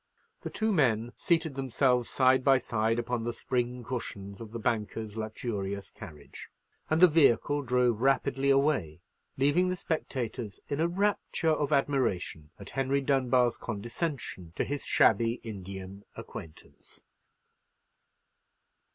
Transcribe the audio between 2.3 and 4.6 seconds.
by side upon the spring cushions of the